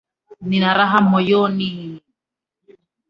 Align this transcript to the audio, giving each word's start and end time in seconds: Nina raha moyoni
Nina 0.49 0.69
raha 0.77 0.99
moyoni 1.09 1.69